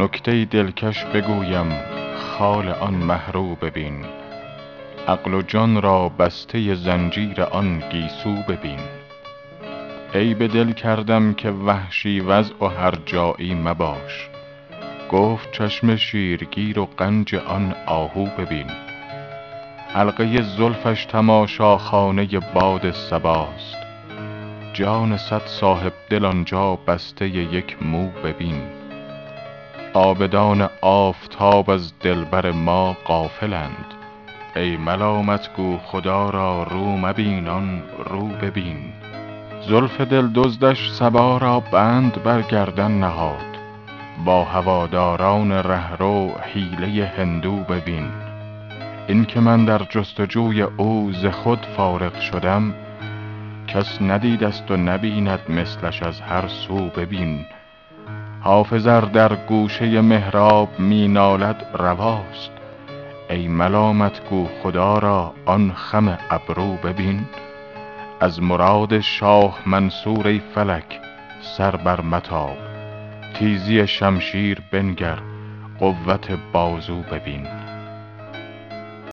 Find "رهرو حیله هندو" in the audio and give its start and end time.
45.52-47.56